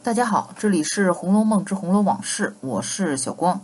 [0.00, 3.60] 大家好，这里是《红楼梦之红楼往事》，我是小光。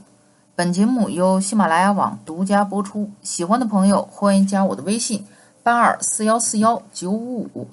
[0.56, 5.24] 本节目由喜马拉雅网独家播出，喜欢的朋友欢迎加我的微信
[5.62, 7.68] 八二四幺四幺九五五。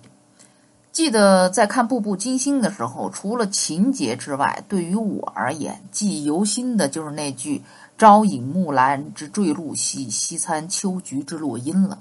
[0.92, 7.64] 记得在看《步步惊心》的时候，除了情节之外，对于我而言，记忆犹新的就是那句
[7.98, 11.98] “朝饮暮兰之坠露兮，夕餐秋菊之落英”了。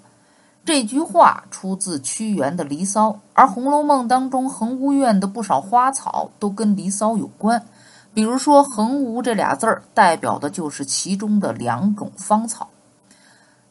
[0.64, 7.64] 这句话出自屈原的《离骚》，而《红楼梦》当中蘅芜院的不少花草都跟《离骚》有关。
[8.12, 12.68] 比如说“蘅芜”这俩字儿，代表的就是其中的两种芳草。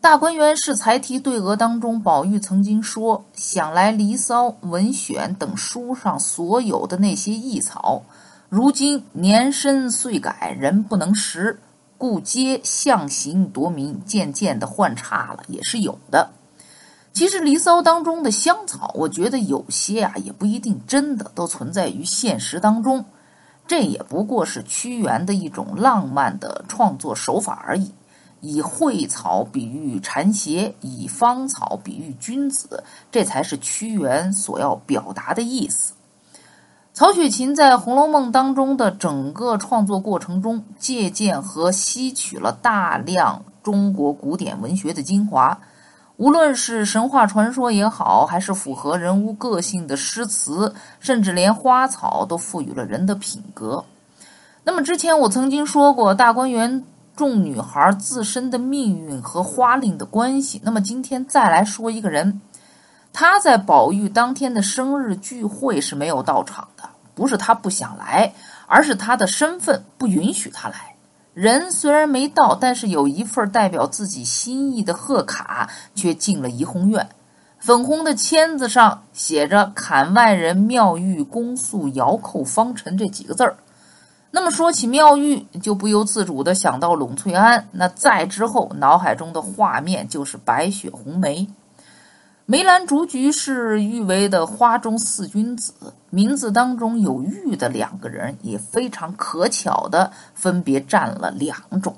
[0.02, 8.02] 大观园试才题对额当中，宝玉曾经说：“想来《离骚》《文选》等书上所有的那些异草，
[8.48, 11.60] 如今年深岁改，人不能识，
[11.98, 16.32] 故皆象形夺名，渐渐的换差了，也是有的。
[17.20, 23.04] 其实《离骚》当中的香草，我觉得有些啊，也不一定真的都存在于现实当中，
[23.68, 27.92] 这也不过是屈原的一种浪漫的创作手法而已。”
[28.40, 35.92] 以蕙草比喻蝉鞋，以芳草比喻君子，这才是屈原所要表达的意思。
[36.94, 45.60] 曹雪芹在《红楼梦》当中的整个创作过程中，借鉴和吸取了大量中国古典文学的精华，
[46.20, 53.86] 无论是神话传说也好，还是符合人物个性的诗词，甚至连花草都赋予了人的品格。
[54.66, 56.84] 那么之前我曾经说过，大观园。
[57.16, 60.62] 众女孩自身的命运和花令的关系。
[60.64, 62.40] 那么今天再来说一个人，
[63.12, 68.34] 他在宝玉当天的生日聚会是没有到场的，不是他不想来，
[68.68, 70.96] 而是他的身份不允许他来。
[71.40, 77.08] 人虽然没到，但是有一份代表自己心意的贺卡却进了怡红院。
[77.60, 83.56] 粉红的签子上写着“槛外人妙玉公诉遥叩方辰”这几个字儿。
[84.32, 87.70] 那么说起妙玉，就不由自主地想到栊翠庵。
[87.72, 91.48] 那再之后，脑海中的画面就是白雪红梅。
[92.52, 95.72] 梅兰竹菊是誉为的花中四君子，
[96.10, 101.96] 名字当中有玉的两个人也非常可巧的分别占了两种。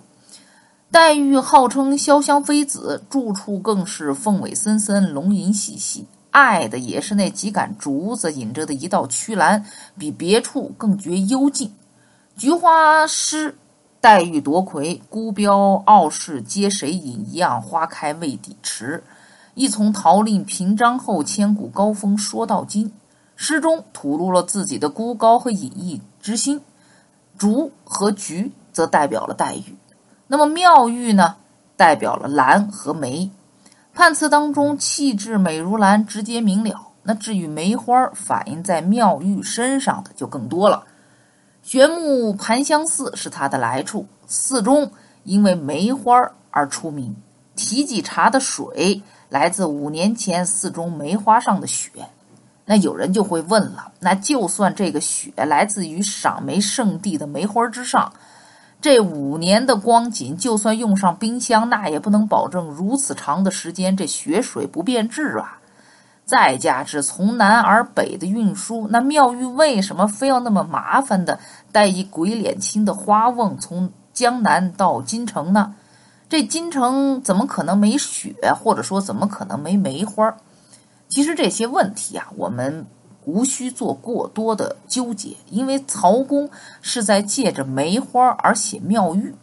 [0.92, 9.64] 黛玉号称潇湘妃子，住处更是凤尾森森，龙吟细细，爱的也是那几杆竹子引着的一道曲栏，
[9.98, 11.74] 比别处更觉幽静。
[12.36, 13.56] 菊花诗，
[14.02, 17.26] 黛玉夺魁，孤标傲世皆谁饮？
[17.30, 19.02] 一样花开未底迟。
[19.54, 22.92] 一从陶令平章后，千古高峰说到今。
[23.36, 26.62] 诗中吐露了自己的孤高和隐逸之心。
[27.38, 29.76] 竹和菊则代表了黛玉，
[30.28, 31.38] 那么妙玉呢，
[31.76, 33.32] 代表了兰和梅。
[33.94, 36.90] 判词当中，气质美如兰，直接明了。
[37.04, 40.84] 那至于梅花反映在妙玉身上的，就更多了。
[41.64, 44.92] 玄木盘香寺是它的来处，寺中
[45.24, 47.16] 因为梅花而出名。
[47.56, 49.02] 提几茶的水
[49.32, 51.90] 来自五年前寺中梅花上的雪。
[52.66, 58.12] 那有人就会问了：那就算这个雪来自于赏梅圣地的梅花之上，
[58.82, 65.60] 这五年的光景，就算用上冰箱，那也不能保证如此长的时间这雪水不变质啊！
[66.26, 71.40] 再加之从南而北的运输，那妙玉为什么非要那么麻烦的
[71.72, 75.74] 带一鬼脸青的花瓮从江南到京城呢？
[76.32, 80.34] 这京城怎么可能没雪，或者说怎么可能没梅花？
[81.10, 82.88] 其实这些问题啊，我们
[83.26, 86.50] 无需做过多的纠结，因为曹公
[86.82, 89.36] 是在借着梅花而写妙玉。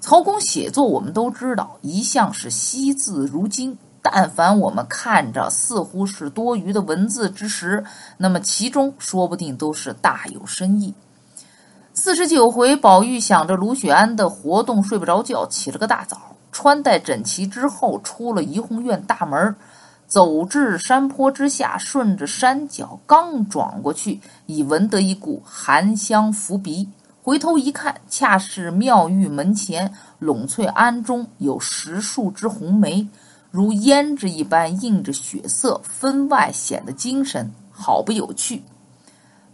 [0.00, 3.78] 曹公写作我们都知道，一向是惜字如金。
[4.02, 7.84] 但凡我们看着似乎是多余的文字之时，
[8.16, 10.92] 那么其中说不定都是大有深意。
[12.00, 16.16] 四十九回，宝玉想着卢雪庵的活动睡不着觉，起了个大早，
[16.52, 19.56] 穿戴整齐之后，出了怡红院大门，
[20.06, 26.88] 走至山坡之下，顺着山脚刚转过去，已闻得一股寒香拂鼻。
[27.20, 33.08] 回头一看，恰是妙玉门前栊翠庵中有十数枝红梅。
[33.50, 38.62] 如胭脂一般映着血色，分外显得精神，好不有趣。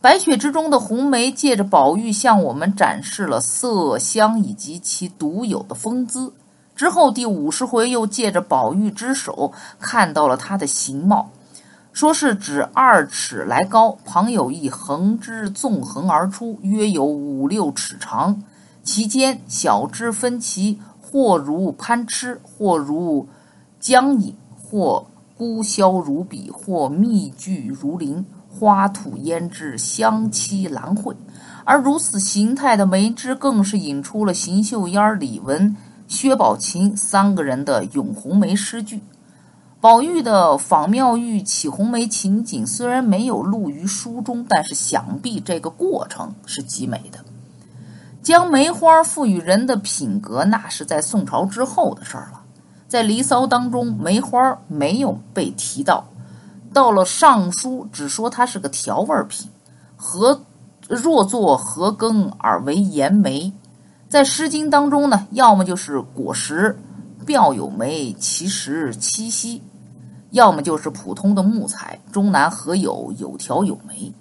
[0.05, 6.31] 白雪之中的红梅，借着宝玉向我们展示了色香以及其独有的风姿。
[6.77, 11.31] 之后第五十回又借着宝玉之手，看到了它的形貌，
[11.95, 18.43] 说是指二尺来高，旁有一横枝纵横而出，约有五六尺长，
[18.83, 23.27] 其间小枝分歧，或如攀枝，或如。
[23.81, 28.27] 僵影或孤削如笔，或密聚如林，
[28.59, 31.17] 花吐胭脂，香凄兰蕙。
[31.65, 39.03] 而如此形态的梅枝，更是引出了邢岫烟、李文、薛宝琴三个人的咏红梅诗句。
[39.81, 47.19] 宝玉的访妙玉、起红梅情景虽然没有录于书中，但是想必这个过程是极美的。
[48.23, 52.41] 将梅花赋予人的品格，那是在宋朝之后的事了。
[52.89, 56.05] 在《离骚》当中，梅花没有被提到；
[56.75, 59.49] 到了《尚书》，只说它是个调味品。
[59.97, 60.39] 和
[60.89, 63.51] 若作何羹而为盐梅？
[64.09, 66.77] 在《诗经》当中呢，要么就是果实，
[67.25, 69.63] 表有梅，其实七夕；
[70.33, 74.13] 要么就是普通的木材，中南何有有条有梅。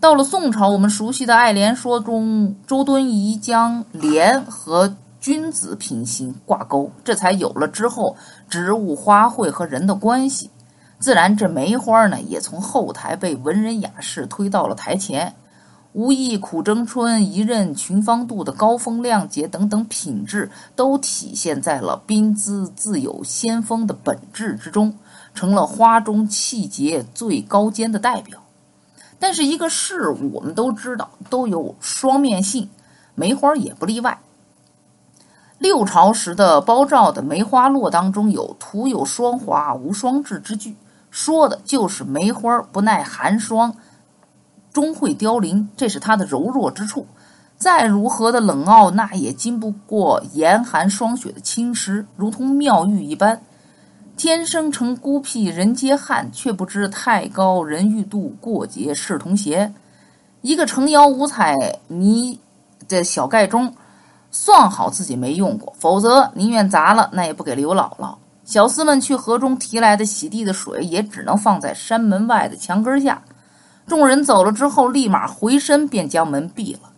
[0.00, 8.16] 到了宋朝，我们熟悉的《爱莲说》中，周敦颐将莲和君子品行挂钩，这才有了之后
[8.50, 10.50] 植物、花卉和人的关系。
[10.98, 15.34] 自然，这梅花呢，也从后台被文人雅士推到了台前。
[15.92, 24.98] 无意苦争春，一任群芳妒的高风亮节等等品质，都体现在了宾姿自有先锋的本质之中，
[25.34, 28.42] 成了花中气节最高尖的代表。
[29.18, 32.68] 但是一个事物，我们都知道都有双面性，
[33.14, 34.18] 梅花也不例外。
[35.58, 40.76] 六朝时的包照的《梅花落》当中有“徒有霜华无双至”之句，
[41.10, 43.74] 说的就是梅花不耐寒霜。
[44.72, 47.06] 终会凋零，这是它的柔弱之处。
[47.56, 53.40] 再如何的冷傲，那也经不过严寒霜雪的侵蚀，如同妙玉一般。
[54.18, 59.72] 天生成孤僻，人皆罕，却不知太高人欲度，过节视同邪。
[60.42, 62.38] 一个成窑五彩泥
[62.86, 63.74] 的小盖钟，
[64.30, 68.16] 算好自己没用过，否则宁愿砸了，那也不给刘姥姥。
[68.46, 73.20] 小厮们去河中提来的洗地的水，也只能放在山门外的墙根下。
[73.88, 76.92] 众人走了之后，立马回身便将门闭了。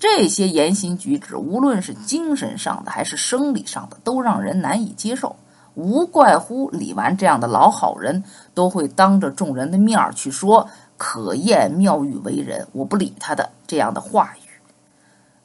[0.00, 5.36] 这些言行举止，无论是精神上的还是生理上的，都让人难以接受。
[5.74, 14.39] 无怪乎李纨这样的老好人，都会当着众人的面去说“可厌妙玉为人，我不理他的”这样的话语。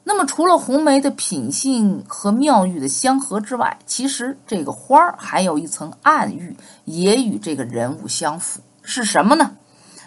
[0.08, 9.56] 那么，除了红梅的品性和妙玉的相合之外，其实这个花儿还有一层暗喻，也与这个人物相符，是什么呢？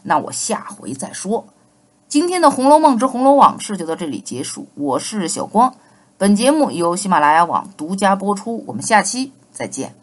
[0.04, 1.48] 那我下回再说。
[2.08, 4.70] 今天的《红楼梦之红楼往事》就到这里结束。
[4.76, 5.76] 我是小光，
[6.18, 8.64] 本节目由喜马拉雅网独家播出。
[8.68, 9.99] 我们下期再见。